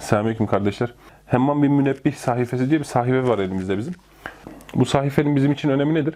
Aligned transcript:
Selamünaleyküm 0.00 0.46
kardeşler. 0.46 0.94
Hemman 1.26 1.62
bin 1.62 1.72
Münebbih 1.72 2.14
sahifesi 2.14 2.70
diye 2.70 2.80
bir 2.80 2.84
sahife 2.84 3.28
var 3.28 3.38
elimizde 3.38 3.78
bizim. 3.78 3.94
Bu 4.74 4.84
sahifenin 4.84 5.36
bizim 5.36 5.52
için 5.52 5.68
önemi 5.68 5.94
nedir? 5.94 6.14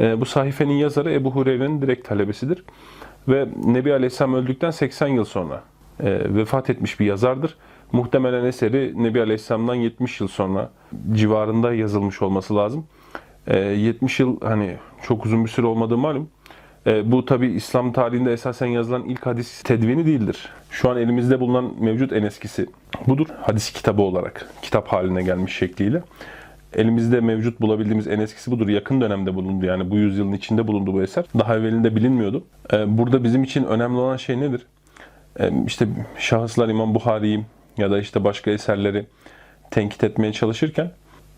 Ee, 0.00 0.20
bu 0.20 0.24
sahifenin 0.24 0.72
yazarı 0.72 1.12
Ebu 1.12 1.30
Hureyre'nin 1.30 1.82
direkt 1.82 2.08
talebesidir. 2.08 2.64
Ve 3.28 3.48
Nebi 3.64 3.92
Aleyhisselam 3.92 4.34
öldükten 4.34 4.70
80 4.70 5.08
yıl 5.08 5.24
sonra 5.24 5.62
e, 6.00 6.34
vefat 6.34 6.70
etmiş 6.70 7.00
bir 7.00 7.06
yazardır. 7.06 7.56
Muhtemelen 7.92 8.44
eseri 8.44 9.02
Nebi 9.02 9.20
Aleyhisselam'dan 9.20 9.74
70 9.74 10.20
yıl 10.20 10.28
sonra 10.28 10.70
civarında 11.12 11.74
yazılmış 11.74 12.22
olması 12.22 12.56
lazım. 12.56 12.86
E, 13.46 13.58
70 13.58 14.20
yıl 14.20 14.40
hani 14.40 14.76
çok 15.02 15.26
uzun 15.26 15.44
bir 15.44 15.50
süre 15.50 15.66
olmadığı 15.66 15.98
malum. 15.98 16.28
E, 16.86 17.12
bu 17.12 17.24
tabi 17.24 17.46
İslam 17.46 17.92
tarihinde 17.92 18.32
esasen 18.32 18.66
yazılan 18.66 19.04
ilk 19.04 19.26
hadis 19.26 19.62
tedvini 19.62 20.06
değildir. 20.06 20.48
Şu 20.70 20.90
an 20.90 20.96
elimizde 20.96 21.40
bulunan 21.40 21.72
mevcut 21.80 22.12
en 22.12 22.22
eskisi 22.22 22.66
budur. 23.06 23.26
Hadis 23.40 23.72
kitabı 23.72 24.02
olarak 24.02 24.46
kitap 24.62 24.88
haline 24.88 25.22
gelmiş 25.22 25.56
şekliyle. 25.56 26.02
Elimizde 26.74 27.20
mevcut 27.20 27.60
bulabildiğimiz 27.60 28.08
en 28.08 28.20
eskisi 28.20 28.50
budur. 28.50 28.68
Yakın 28.68 29.00
dönemde 29.00 29.34
bulundu 29.34 29.66
yani 29.66 29.90
bu 29.90 29.96
yüzyılın 29.96 30.32
içinde 30.32 30.66
bulundu 30.66 30.92
bu 30.92 31.02
eser. 31.02 31.24
Daha 31.38 31.56
evvelinde 31.56 31.96
bilinmiyordu. 31.96 32.44
E, 32.72 32.98
burada 32.98 33.24
bizim 33.24 33.44
için 33.44 33.64
önemli 33.64 33.98
olan 33.98 34.16
şey 34.16 34.40
nedir? 34.40 34.66
E, 35.40 35.50
işte 35.66 35.86
şahıslar 36.18 36.68
İmam 36.68 36.94
Buhari'yi 36.94 37.44
ya 37.78 37.90
da 37.90 37.98
işte 37.98 38.24
başka 38.24 38.50
eserleri 38.50 39.06
tenkit 39.70 40.04
etmeye 40.04 40.32
çalışırken 40.32 40.90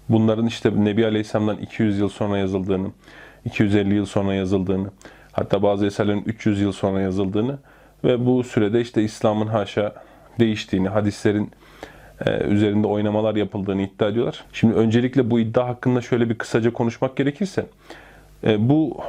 bunların 0.09 0.47
işte 0.47 0.85
Nebi 0.85 1.07
Aleyhisselam'dan 1.07 1.57
200 1.57 1.99
yıl 1.99 2.09
sonra 2.09 2.39
yazıldığını, 2.39 2.89
250 3.45 3.95
yıl 3.95 4.07
sonra 4.07 4.35
yazıldığını, 4.35 4.91
hatta 5.35 5.63
bazı 5.63 5.87
eserlerin 5.87 6.23
300 6.27 6.61
yıl 6.61 6.73
sonra 6.73 7.01
yazıldığını 7.01 7.59
ve 8.05 8.27
bu 8.27 8.45
sürede 8.45 8.81
işte 8.81 9.03
İslam'ın 9.03 9.47
haşa 9.47 9.95
değiştiğini, 10.39 10.89
hadislerin 10.89 11.51
e, 12.27 12.45
üzerinde 12.45 12.87
oynamalar 12.87 13.35
yapıldığını 13.35 13.83
iddia 13.83 14.09
ediyorlar. 14.09 14.45
Şimdi 14.53 14.75
öncelikle 14.75 15.31
bu 15.31 15.41
iddia 15.41 15.69
hakkında 15.69 16.01
şöyle 16.01 16.31
bir 16.31 16.39
kısaca 16.39 16.73
konuşmak 16.73 17.17
gerekirse, 17.17 17.67
e, 18.45 18.69
bu 18.69 19.01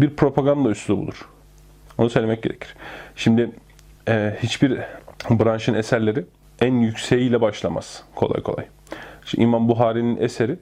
bir 0.00 0.10
propaganda 0.10 0.70
üslubudur. 0.70 1.28
Onu 1.98 2.10
söylemek 2.10 2.42
gerekir. 2.42 2.74
Şimdi 3.16 3.50
e, 4.08 4.36
hiçbir 4.42 4.78
branşın 5.30 5.74
eserleri 5.74 6.24
en 6.60 6.74
yükseğiyle 6.74 7.40
başlamaz 7.40 8.02
kolay 8.14 8.42
kolay. 8.42 8.64
Şimdi 9.24 9.44
İmam 9.44 9.68
Buhari'nin 9.68 10.16
eseri 10.16 10.56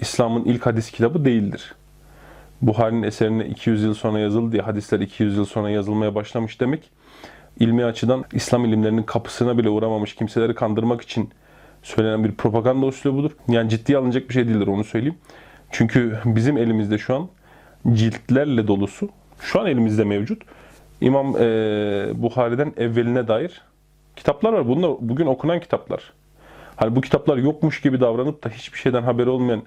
İslam'ın 0.00 0.44
ilk 0.44 0.66
hadis 0.66 0.90
kitabı 0.90 1.24
değildir. 1.24 1.74
Buhari'nin 2.62 3.02
eserine 3.02 3.46
200 3.46 3.82
yıl 3.82 3.94
sonra 3.94 4.18
yazıldı 4.18 4.52
diye 4.52 4.62
hadisler 4.62 5.00
200 5.00 5.36
yıl 5.36 5.44
sonra 5.44 5.70
yazılmaya 5.70 6.14
başlamış 6.14 6.60
demek 6.60 6.90
ilmi 7.60 7.84
açıdan 7.84 8.24
İslam 8.32 8.64
ilimlerinin 8.64 9.02
kapısına 9.02 9.58
bile 9.58 9.68
uğramamış 9.68 10.14
kimseleri 10.14 10.54
kandırmak 10.54 11.00
için 11.00 11.30
söylenen 11.82 12.24
bir 12.24 12.32
propaganda 12.32 12.86
üslubudur. 12.86 13.30
Yani 13.48 13.70
ciddiye 13.70 13.98
alınacak 13.98 14.28
bir 14.28 14.34
şey 14.34 14.48
değildir 14.48 14.66
onu 14.66 14.84
söyleyeyim. 14.84 15.18
Çünkü 15.70 16.18
bizim 16.24 16.56
elimizde 16.58 16.98
şu 16.98 17.16
an 17.16 17.28
ciltlerle 17.92 18.66
dolusu, 18.66 19.08
şu 19.40 19.60
an 19.60 19.66
elimizde 19.66 20.04
mevcut 20.04 20.42
İmam 21.00 21.36
e, 21.36 21.42
Buhari'den 22.14 22.72
evveline 22.76 23.28
dair 23.28 23.60
kitaplar 24.16 24.52
var. 24.52 24.68
Bunlar 24.68 24.90
bugün 25.00 25.26
okunan 25.26 25.60
kitaplar. 25.60 26.12
Hani 26.76 26.96
bu 26.96 27.00
kitaplar 27.00 27.36
yokmuş 27.36 27.80
gibi 27.80 28.00
davranıp 28.00 28.44
da 28.44 28.48
hiçbir 28.48 28.78
şeyden 28.78 29.02
haberi 29.02 29.28
olmayan 29.28 29.62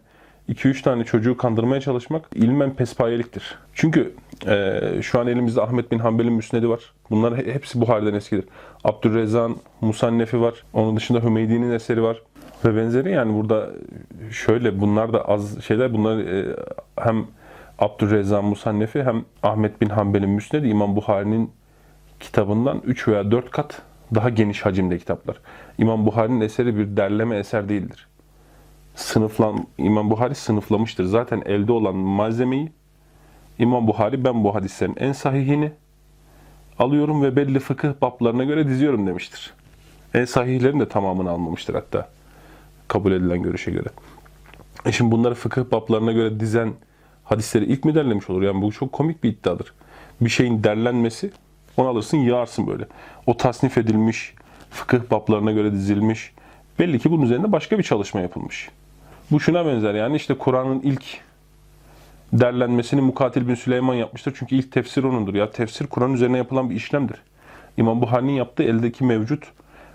2-3 0.50 0.82
tane 0.82 1.04
çocuğu 1.04 1.38
kandırmaya 1.38 1.82
çalışmak 1.82 2.26
ilmen 2.36 2.74
pespayeliktir. 2.74 3.58
Çünkü 3.74 4.14
e, 4.48 4.82
şu 5.02 5.20
an 5.20 5.28
elimizde 5.28 5.62
Ahmet 5.62 5.92
bin 5.92 6.00
Hanbel'in 6.00 6.34
müsnedi 6.34 6.70
var. 6.70 6.94
Bunlar 7.10 7.38
he- 7.38 7.54
hepsi 7.54 7.82
Buhari'den 7.82 8.14
eskidir. 8.14 8.46
Abdurrezzak'ın 8.84 9.58
Musannefi 9.82 10.42
var. 10.42 10.54
Onun 10.74 10.96
dışında 10.96 11.24
Hümeydi'nin 11.24 11.72
eseri 11.72 12.04
var. 12.04 12.22
Ve 12.66 12.76
benzeri 12.76 13.12
yani 13.12 13.34
burada 13.34 13.70
şöyle 14.32 14.82
bunlar 14.82 15.14
da 15.14 15.28
az 15.28 15.64
şeyler. 15.64 15.94
Bunlar 15.94 16.18
e, 16.18 16.56
hem 17.00 17.26
Abdurrezzak 17.80 18.44
Musannefi 18.44 19.04
hem 19.04 19.26
Ahmet 19.44 19.82
bin 19.82 19.90
Hanbel'in 19.90 20.30
müsnedi 20.30 20.68
İmam 20.68 20.96
Buhari'nin 20.96 21.52
kitabından 22.20 22.82
3 22.86 23.08
veya 23.08 23.32
4 23.32 23.52
kat 23.52 23.82
daha 24.16 24.30
geniş 24.30 24.66
hacimde 24.66 24.98
kitaplar. 24.98 25.38
İmam 25.78 26.06
Buhari'nin 26.06 26.42
eseri 26.42 26.78
bir 26.78 26.98
derleme 26.98 27.38
eser 27.38 27.70
değildir 27.70 28.08
sınıflan 28.96 29.68
İmam 29.78 30.10
Buhari 30.10 30.36
sınıflamıştır. 30.36 31.06
Zaten 31.06 31.44
elde 31.46 31.72
olan 31.72 31.96
malzemeyi 31.96 32.72
İmam 33.60 33.88
Buhari 33.88 34.24
ben 34.24 34.44
bu 34.44 34.56
hadislerin 34.56 34.96
en 34.98 35.12
sahihini 35.12 35.72
alıyorum 36.80 37.24
ve 37.24 37.36
belli 37.36 37.60
fıkıh 37.60 37.94
bablarına 38.02 38.44
göre 38.44 38.68
diziyorum 38.68 39.08
demiştir. 39.08 39.54
En 40.14 40.26
sahihlerin 40.26 40.80
de 40.80 40.90
tamamını 40.90 41.30
almamıştır 41.30 41.74
hatta 41.74 42.10
kabul 42.88 43.12
edilen 43.12 43.42
görüşe 43.42 43.72
göre. 43.72 43.90
E 44.86 44.92
şimdi 44.92 45.12
bunları 45.12 45.36
fıkıh 45.36 45.72
bablarına 45.72 46.12
göre 46.12 46.40
dizen 46.40 46.74
hadisleri 47.24 47.66
ilk 47.66 47.86
mi 47.86 47.96
derlemiş 47.96 48.30
olur? 48.30 48.42
Yani 48.42 48.62
bu 48.62 48.72
çok 48.72 48.92
komik 48.92 49.24
bir 49.24 49.30
iddiadır. 49.30 49.74
Bir 50.22 50.30
şeyin 50.30 50.64
derlenmesi, 50.64 51.32
onu 51.78 51.88
alırsın 51.88 52.18
yağarsın 52.18 52.68
böyle. 52.68 52.88
O 53.26 53.38
tasnif 53.38 53.78
edilmiş, 53.78 54.34
fıkıh 54.70 55.12
bablarına 55.12 55.52
göre 55.52 55.72
dizilmiş. 55.72 56.34
Belli 56.80 57.00
ki 57.00 57.12
bunun 57.12 57.22
üzerinde 57.22 57.52
başka 57.52 57.78
bir 57.78 57.84
çalışma 57.84 58.22
yapılmış. 58.22 58.70
Bu 59.32 59.40
şuna 59.40 59.66
benzer 59.66 59.94
yani 59.94 60.16
işte 60.16 60.34
Kur'an'ın 60.34 60.82
ilk 60.82 61.04
derlenmesini 62.34 63.02
Mukatil 63.02 63.48
bin 63.48 63.56
Süleyman 63.56 63.96
yapmıştır. 63.96 64.36
Çünkü 64.40 64.56
ilk 64.56 64.72
tefsir 64.72 65.04
onundur. 65.04 65.34
Ya 65.34 65.52
tefsir 65.52 65.88
Kur'an 65.88 66.14
üzerine 66.14 66.38
yapılan 66.38 66.70
bir 66.70 66.76
işlemdir. 66.76 67.18
İmam 67.78 68.02
Buhari'nin 68.02 68.32
yaptığı 68.32 68.64
eldeki 68.64 69.04
mevcut 69.04 69.44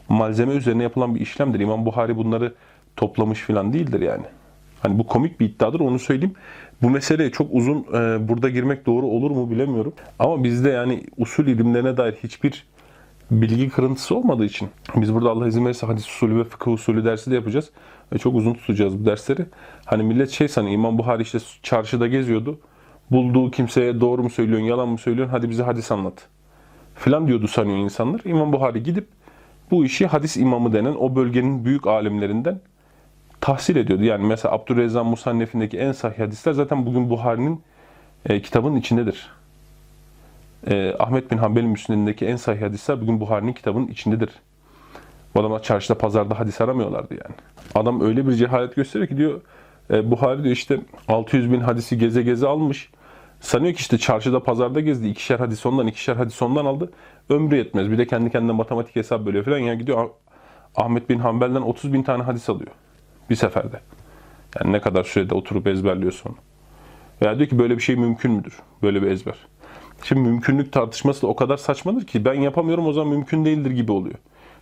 malzeme 0.09 0.53
üzerine 0.53 0.83
yapılan 0.83 1.15
bir 1.15 1.21
işlemdir. 1.21 1.61
İmam 1.61 1.87
Buhari 1.87 2.17
bunları 2.17 2.55
toplamış 2.97 3.41
falan 3.41 3.73
değildir 3.73 4.01
yani. 4.01 4.25
Hani 4.83 4.99
bu 4.99 5.07
komik 5.07 5.41
bir 5.41 5.47
iddiadır 5.47 5.81
onu 5.81 5.99
söyleyeyim. 5.99 6.35
Bu 6.83 6.91
meseleye 6.91 7.31
çok 7.31 7.49
uzun 7.53 7.79
e, 7.79 8.29
burada 8.29 8.49
girmek 8.49 8.87
doğru 8.87 9.07
olur 9.07 9.31
mu 9.31 9.51
bilemiyorum. 9.51 9.93
Ama 10.19 10.45
bizde 10.45 10.71
yani 10.71 11.05
usul 11.17 11.47
ilimlerine 11.47 11.97
dair 11.97 12.13
hiçbir 12.13 12.67
bilgi 13.31 13.69
kırıntısı 13.69 14.17
olmadığı 14.17 14.45
için 14.45 14.69
biz 14.97 15.15
burada 15.15 15.31
Allah 15.31 15.49
izin 15.49 15.65
verirse 15.65 15.87
hadis 15.87 16.07
usulü 16.09 16.39
ve 16.39 16.45
fıkıh 16.45 16.73
usulü 16.73 17.05
dersi 17.05 17.31
de 17.31 17.35
yapacağız. 17.35 17.71
Ve 18.13 18.19
çok 18.19 18.35
uzun 18.35 18.55
tutacağız 18.55 19.01
bu 19.01 19.07
dersleri. 19.07 19.47
Hani 19.85 20.03
millet 20.03 20.31
şey 20.31 20.49
sanıyor 20.49 20.75
İmam 20.75 20.99
Buhari 20.99 21.23
işte 21.23 21.39
çarşıda 21.63 22.07
geziyordu. 22.07 22.59
Bulduğu 23.11 23.51
kimseye 23.51 24.01
doğru 24.01 24.23
mu 24.23 24.31
söylüyorsun, 24.31 24.67
yalan 24.67 24.89
mı 24.89 24.99
söylüyorsun? 24.99 25.33
Hadi 25.33 25.51
bize 25.51 25.63
hadis 25.63 25.93
anlat. 25.93 26.29
Filan 26.95 27.27
diyordu 27.27 27.49
sanıyor 27.49 27.79
insanlar. 27.79 28.21
İmam 28.25 28.53
Buhari 28.53 28.83
gidip 28.83 29.09
bu 29.71 29.85
işi 29.85 30.07
hadis 30.07 30.37
imamı 30.37 30.73
denen 30.73 30.95
o 30.99 31.17
bölgenin 31.17 31.65
büyük 31.65 31.87
alimlerinden 31.87 32.61
tahsil 33.41 33.77
ediyordu. 33.77 34.05
Yani 34.05 34.27
mesela 34.27 34.55
Abdurrezzak 34.55 35.07
Musannef'indeki 35.07 35.79
en 35.79 35.93
sahih 35.93 36.19
hadisler 36.19 36.53
zaten 36.53 36.87
bugün 36.87 37.11
Buhari'nin 37.11 37.63
e, 38.27 38.43
kitabının 38.43 38.77
içindedir. 38.77 39.40
E, 40.67 40.95
Ahmet 40.99 41.31
bin 41.31 41.39
Hanbel'in 41.39 41.69
müsnedindeki 41.69 42.27
en 42.27 42.37
sahih 42.37 42.63
hadisler 42.63 43.01
bugün 43.01 43.21
Buhari'nin 43.21 43.53
kitabının 43.53 43.87
içindedir. 43.87 44.31
Bu 45.35 45.41
adamlar 45.41 45.63
çarşıda 45.63 45.99
pazarda 45.99 46.39
hadis 46.39 46.61
aramıyorlardı 46.61 47.15
yani. 47.15 47.35
Adam 47.75 48.01
öyle 48.01 48.27
bir 48.27 48.33
cehalet 48.33 48.77
gösteriyor 48.77 49.09
ki 49.09 49.17
diyor 49.17 49.41
e, 49.91 50.11
Buhari 50.11 50.43
diyor 50.43 50.55
işte 50.57 50.81
600 51.09 51.53
bin 51.53 51.61
hadisi 51.61 51.99
geze 51.99 52.23
geze 52.23 52.47
almış. 52.47 52.91
Sanıyor 53.41 53.75
ki 53.75 53.81
işte 53.81 53.99
çarşıda 53.99 54.43
pazarda 54.43 54.81
gezdi. 54.81 55.09
ikişer 55.09 55.39
hadis 55.39 55.67
ondan 55.67 55.87
ikişer 55.87 56.17
hadis 56.17 56.43
ondan 56.43 56.65
aldı. 56.67 56.93
Ömrü 57.29 57.57
yetmez. 57.57 57.91
Bir 57.91 57.99
de 57.99 58.07
kendi 58.07 58.31
kendine 58.31 58.53
matematik 58.53 58.97
hesap 58.97 59.27
bölüyor 59.27 59.45
falan. 59.45 59.59
Yani 59.59 59.79
gidiyor 59.79 59.99
Ah- 60.05 60.85
Ahmet 60.85 61.09
bin 61.09 61.19
Hanbel'den 61.19 61.61
30 61.61 61.93
bin 61.93 62.03
tane 62.03 62.23
hadis 62.23 62.49
alıyor. 62.49 62.71
Bir 63.31 63.35
seferde. 63.35 63.81
Yani 64.61 64.73
ne 64.73 64.81
kadar 64.81 65.05
sürede 65.05 65.35
oturup 65.35 65.67
ezberliyor 65.67 66.13
sonra. 66.13 66.35
Veya 67.23 67.39
diyor 67.39 67.49
ki 67.49 67.59
böyle 67.59 67.77
bir 67.77 67.83
şey 67.83 67.97
mümkün 67.97 68.33
müdür? 68.33 68.59
Böyle 68.83 69.03
bir 69.03 69.07
ezber. 69.07 69.35
Şimdi 70.05 70.21
mümkünlük 70.21 70.73
tartışması 70.73 71.23
da 71.23 71.27
o 71.27 71.37
kadar 71.37 71.57
saçmadır 71.57 72.07
ki 72.07 72.25
ben 72.25 72.35
yapamıyorum 72.35 72.87
o 72.87 72.93
zaman 72.93 73.13
mümkün 73.13 73.45
değildir 73.45 73.71
gibi 73.71 73.93
oluyor. 73.93 74.15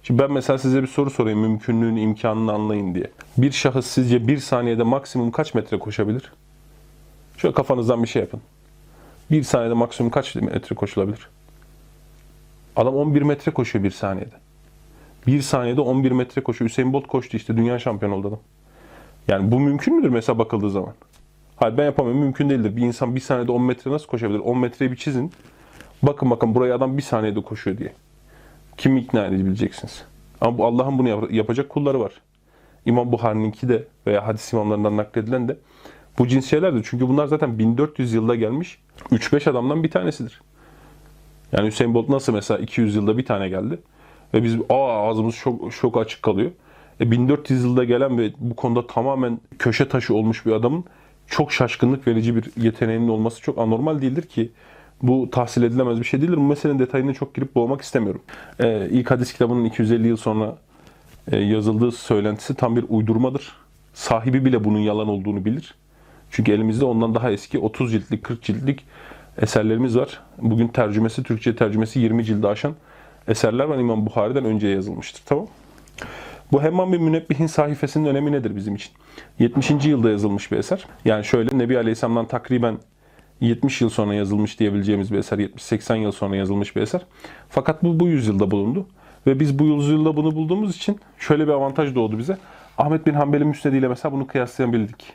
Şimdi 0.03 0.23
ben 0.23 0.33
mesela 0.33 0.59
size 0.59 0.83
bir 0.83 0.87
soru 0.87 1.11
sorayım 1.11 1.41
mümkünlüğün 1.41 1.97
imkanını 1.97 2.53
anlayın 2.53 2.95
diye. 2.95 3.11
Bir 3.39 3.53
şahıs 3.53 3.87
sizce 3.87 4.29
bir 4.29 4.39
saniyede 4.39 4.83
maksimum 4.83 5.31
kaç 5.31 5.55
metre 5.55 5.79
koşabilir? 5.79 6.33
Şöyle 7.37 7.55
kafanızdan 7.55 8.03
bir 8.03 8.09
şey 8.09 8.23
yapın. 8.23 8.41
Bir 9.31 9.43
saniyede 9.43 9.75
maksimum 9.75 10.11
kaç 10.11 10.35
metre 10.35 10.77
koşulabilir? 10.77 11.29
Adam 12.77 12.97
11 12.97 13.23
metre 13.23 13.53
koşuyor 13.53 13.85
bir 13.85 13.91
saniyede. 13.91 14.35
Bir 15.27 15.43
saniyede 15.43 15.81
11 15.81 16.13
metre 16.13 16.43
koşuyor. 16.43 16.71
Hüseyin 16.71 16.93
Bolt 16.93 17.07
koştu 17.07 17.37
işte 17.37 17.57
dünya 17.57 17.79
şampiyonu 17.79 18.15
oldu 18.15 18.29
adam. 18.29 18.41
Yani 19.29 19.53
bu 19.53 19.61
mümkün 19.61 19.97
müdür 19.97 20.09
mesela 20.09 20.39
bakıldığı 20.39 20.71
zaman? 20.71 20.95
Hayır 21.61 21.77
ben 21.79 21.85
yapamıyorum 21.85 22.23
mümkün 22.23 22.51
değildir. 22.51 22.77
Bir 22.77 22.83
insan 22.83 23.15
bir 23.15 23.21
saniyede 23.21 23.53
10 23.53 23.63
metre 23.63 23.91
nasıl 23.91 24.07
koşabilir? 24.07 24.39
10 24.39 24.59
metreyi 24.59 24.93
bir 24.93 24.97
çizin. 24.97 25.33
Bakın 26.03 26.31
bakın 26.31 26.55
buraya 26.55 26.75
adam 26.75 26.97
bir 26.97 27.03
saniyede 27.03 27.43
koşuyor 27.43 27.79
diye. 27.79 27.93
Kimi 28.77 29.01
ikna 29.01 29.27
edebileceksiniz? 29.27 30.05
Ama 30.41 30.59
bu 30.59 30.67
Allah'ın 30.67 30.99
bunu 30.99 31.09
yap- 31.09 31.33
yapacak 31.33 31.69
kulları 31.69 32.01
var. 32.01 32.13
İmam 32.87 33.13
Buhari'ninki 33.13 33.69
de 33.69 33.85
veya 34.07 34.27
hadis 34.27 34.53
imamlarından 34.53 34.97
nakledilen 34.97 35.49
de 35.49 35.57
bu 36.19 36.29
cins 36.29 36.47
şeylerdir. 36.47 36.87
Çünkü 36.91 37.09
bunlar 37.09 37.27
zaten 37.27 37.59
1400 37.59 38.13
yılda 38.13 38.35
gelmiş 38.35 38.79
3-5 39.11 39.51
adamdan 39.51 39.83
bir 39.83 39.91
tanesidir. 39.91 40.41
Yani 41.53 41.67
Hüseyin 41.67 41.95
Bolt 41.95 42.09
nasıl 42.09 42.33
mesela 42.33 42.59
200 42.61 42.97
yılda 42.97 43.19
bir 43.19 43.25
tane 43.25 43.49
geldi 43.49 43.79
ve 44.35 44.43
biz 44.43 44.57
aa 44.69 45.09
ağzımız 45.09 45.37
çok, 45.37 45.73
çok 45.73 45.97
açık 45.97 46.23
kalıyor. 46.23 46.51
E, 47.01 47.11
1400 47.11 47.65
yılda 47.65 47.85
gelen 47.85 48.19
ve 48.19 48.33
bu 48.39 48.57
konuda 48.57 48.87
tamamen 48.87 49.41
köşe 49.59 49.89
taşı 49.89 50.15
olmuş 50.15 50.47
bir 50.47 50.53
adamın 50.53 50.85
çok 51.29 51.53
şaşkınlık 51.53 52.07
verici 52.07 52.37
bir 52.37 52.51
yeteneğinin 52.57 53.09
olması 53.09 53.43
çok 53.43 53.59
anormal 53.59 54.03
değildir 54.03 54.23
ki 54.23 54.51
bu 55.03 55.31
tahsil 55.31 55.63
edilemez 55.63 56.01
bir 56.01 56.05
şey 56.05 56.21
değildir. 56.21 56.37
Bu 56.37 56.43
meselenin 56.43 56.79
detayına 56.79 57.15
çok 57.15 57.35
girip 57.35 57.55
boğmak 57.55 57.81
istemiyorum. 57.81 58.21
E, 58.61 58.89
ilk 58.91 59.11
hadis 59.11 59.33
kitabının 59.33 59.65
250 59.65 60.09
yıl 60.09 60.17
sonra 60.17 60.57
e, 61.33 61.39
yazıldığı 61.39 61.93
söylentisi 61.93 62.55
tam 62.55 62.77
bir 62.77 62.85
uydurmadır. 62.89 63.53
Sahibi 63.95 64.45
bile 64.45 64.65
bunun 64.65 64.79
yalan 64.79 65.09
olduğunu 65.09 65.45
bilir. 65.45 65.75
Çünkü 66.31 66.53
elimizde 66.53 66.85
ondan 66.85 67.15
daha 67.15 67.31
eski 67.31 67.59
30 67.59 67.93
ciltlik, 67.93 68.25
40 68.25 68.43
ciltlik 68.43 68.85
eserlerimiz 69.43 69.97
var. 69.99 70.21
Bugün 70.39 70.69
tercümesi, 70.69 71.23
Türkçe 71.23 71.57
tercümesi 71.57 72.01
20 72.01 72.25
cilde 72.25 72.49
aşan 72.49 72.75
eserler 73.29 73.65
var. 73.65 73.79
İmam 73.79 74.07
Buhari'den 74.07 74.45
önce 74.45 74.69
yazılmıştır. 74.69 75.23
Tamam 75.27 75.47
bu 76.53 76.63
Hemmam 76.63 76.93
bin 76.93 77.03
Münebbihin 77.03 77.47
sayfasının 77.47 78.09
önemi 78.09 78.33
nedir 78.33 78.57
bizim 78.57 78.75
için? 78.75 78.93
70. 79.39 79.71
yılda 79.71 80.11
yazılmış 80.11 80.53
bir 80.53 80.57
eser. 80.57 80.85
Yani 81.05 81.25
şöyle 81.25 81.59
Nebi 81.59 81.79
Aleyhisselam'dan 81.79 82.27
takriben 82.27 82.79
70 83.41 83.81
yıl 83.81 83.89
sonra 83.89 84.15
yazılmış 84.15 84.61
diyebileceğimiz 84.61 85.13
bir 85.13 85.19
eser. 85.19 85.39
70-80 85.39 85.97
yıl 85.97 86.13
sonra 86.13 86.37
yazılmış 86.37 86.77
bir 86.77 86.83
eser. 86.83 87.01
Fakat 87.49 87.85
bu 87.85 88.01
bu 88.01 88.09
yüzyılda 88.09 88.51
bulundu. 88.51 88.87
Ve 89.27 89.41
biz 89.41 89.59
bu 89.59 89.65
yüzyılda 89.65 90.17
bunu 90.17 90.35
bulduğumuz 90.35 90.77
için 90.77 91.01
şöyle 91.19 91.47
bir 91.47 91.53
avantaj 91.53 91.95
doğdu 91.95 92.19
bize. 92.19 92.39
Ahmet 92.79 93.07
bin 93.07 93.15
Hanbel'in 93.15 93.47
müsnediyle 93.47 93.89
mesela 93.89 94.13
bunu 94.13 94.27
kıyaslayabildik. 94.27 95.13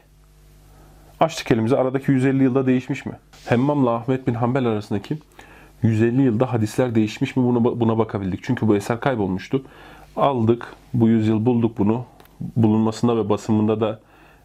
Açtık 1.19 1.51
elimizi 1.51 1.77
aradaki 1.77 2.11
150 2.11 2.43
yılda 2.43 2.65
değişmiş 2.65 3.05
mi? 3.05 3.13
Hemmam'la 3.45 3.91
Ahmet 3.91 4.27
bin 4.27 4.33
Hanbel 4.33 4.65
arasındaki 4.65 5.17
150 5.83 6.21
yılda 6.21 6.53
hadisler 6.53 6.95
değişmiş 6.95 7.35
mi 7.35 7.43
buna, 7.43 7.63
buna 7.63 7.97
bakabildik. 7.97 8.39
Çünkü 8.43 8.67
bu 8.67 8.75
eser 8.75 8.99
kaybolmuştu. 8.99 9.63
Aldık, 10.15 10.67
bu 10.93 11.07
yüzyıl 11.07 11.45
bulduk 11.45 11.77
bunu. 11.77 12.05
Bulunmasında 12.55 13.17
ve 13.17 13.29
basımında 13.29 13.81
da 13.81 13.99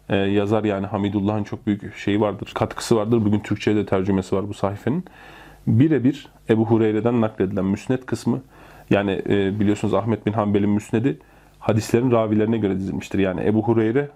e, 0.09 0.15
yazar 0.15 0.63
yani 0.63 0.85
Hamidullah'ın 0.85 1.43
çok 1.43 1.67
büyük 1.67 1.95
şeyi 1.95 2.21
vardır, 2.21 2.51
katkısı 2.55 2.95
vardır. 2.95 3.25
Bugün 3.25 3.39
Türkçe'ye 3.39 3.77
de 3.77 3.85
tercümesi 3.85 4.35
var 4.35 4.49
bu 4.49 4.53
sayfenin. 4.53 5.05
Birebir 5.67 6.27
Ebu 6.49 6.65
Hureyre'den 6.65 7.21
nakledilen 7.21 7.65
müsned 7.65 8.03
kısmı 8.03 8.41
yani 8.89 9.21
e, 9.29 9.59
biliyorsunuz 9.59 9.93
Ahmet 9.93 10.25
bin 10.25 10.33
Hanbel'in 10.33 10.69
müsnedi 10.69 11.19
hadislerin 11.59 12.11
ravilerine 12.11 12.57
göre 12.57 12.75
dizilmiştir. 12.75 13.19
Yani 13.19 13.41
Ebu 13.45 13.63
Hureyre 13.63 14.09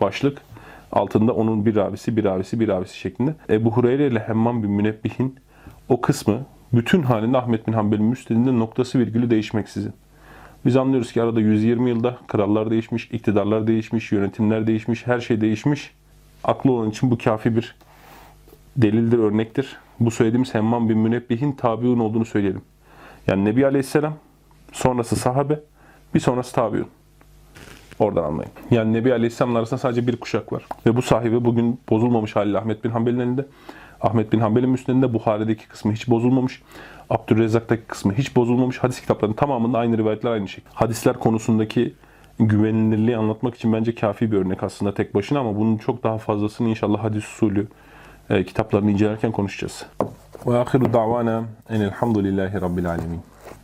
başlık 0.00 0.42
altında 0.92 1.32
onun 1.32 1.66
bir 1.66 1.76
ravisi, 1.76 2.16
bir 2.16 2.24
ravisi, 2.24 2.60
bir 2.60 2.68
ravisi 2.68 2.98
şeklinde. 2.98 3.34
Ebu 3.50 3.70
Hureyre 3.70 4.06
ile 4.06 4.18
Hemmam 4.18 4.62
bin 4.62 4.70
Münebbihin 4.70 5.36
o 5.88 6.00
kısmı 6.00 6.38
bütün 6.72 7.02
halinde 7.02 7.38
Ahmet 7.38 7.66
bin 7.66 7.72
Hanbel'in 7.72 8.04
müsnedinde 8.04 8.58
noktası 8.58 8.98
virgülü 8.98 9.30
değişmeksizin. 9.30 9.92
Biz 10.64 10.76
anlıyoruz 10.76 11.12
ki 11.12 11.22
arada 11.22 11.40
120 11.40 11.90
yılda 11.90 12.18
krallar 12.28 12.70
değişmiş, 12.70 13.10
iktidarlar 13.10 13.66
değişmiş, 13.66 14.12
yönetimler 14.12 14.66
değişmiş, 14.66 15.06
her 15.06 15.20
şey 15.20 15.40
değişmiş. 15.40 15.90
Aklı 16.44 16.72
olan 16.72 16.90
için 16.90 17.10
bu 17.10 17.18
kafi 17.18 17.56
bir 17.56 17.74
delildir, 18.76 19.18
örnektir. 19.18 19.76
Bu 20.00 20.10
söylediğimiz 20.10 20.54
Hemmam 20.54 20.88
bin 20.88 20.98
Münebbihin 20.98 21.52
tabiun 21.52 21.98
olduğunu 21.98 22.24
söyleyelim. 22.24 22.62
Yani 23.26 23.44
Nebi 23.44 23.66
Aleyhisselam, 23.66 24.14
sonrası 24.72 25.16
sahabe, 25.16 25.60
bir 26.14 26.20
sonrası 26.20 26.54
tabiun. 26.54 26.86
Oradan 27.98 28.24
anlayın. 28.24 28.52
Yani 28.70 28.92
Nebi 28.92 29.12
Aleyhisselam'ın 29.12 29.58
arasında 29.58 29.78
sadece 29.78 30.06
bir 30.06 30.16
kuşak 30.16 30.52
var. 30.52 30.62
Ve 30.86 30.96
bu 30.96 31.02
sahibi 31.02 31.44
bugün 31.44 31.80
bozulmamış 31.90 32.36
haliyle 32.36 32.58
Ahmet 32.58 32.84
bin 32.84 32.90
Hanbel'in 32.90 33.18
elinde. 33.18 33.46
Ahmet 34.02 34.32
bin 34.32 34.40
Hanbel'in 34.40 34.70
müsnedinde 34.70 35.14
Buhari'deki 35.14 35.68
kısmı 35.68 35.92
hiç 35.92 36.08
bozulmamış. 36.08 36.62
Abdülrezzak'taki 37.10 37.82
kısmı 37.82 38.12
hiç 38.12 38.36
bozulmamış. 38.36 38.78
Hadis 38.78 39.00
kitaplarının 39.00 39.36
tamamında 39.36 39.78
aynı 39.78 39.98
rivayetler 39.98 40.30
aynı 40.30 40.48
şey. 40.48 40.64
Hadisler 40.74 41.18
konusundaki 41.18 41.94
güvenilirliği 42.38 43.16
anlatmak 43.16 43.54
için 43.54 43.72
bence 43.72 43.94
kafi 43.94 44.32
bir 44.32 44.36
örnek 44.36 44.62
aslında 44.62 44.94
tek 44.94 45.14
başına 45.14 45.38
ama 45.38 45.56
bunun 45.56 45.76
çok 45.78 46.02
daha 46.02 46.18
fazlasını 46.18 46.68
inşallah 46.68 47.04
hadis 47.04 47.24
usulü 47.24 47.68
e, 48.30 48.44
kitaplarını 48.44 48.90
incelerken 48.90 49.32
konuşacağız. 49.32 49.86
Ve 50.46 50.58
ahiru 50.58 50.92
davana 50.92 51.44
enelhamdülillahi 51.70 52.60
rabbil 52.60 52.90
alemin. 52.90 53.20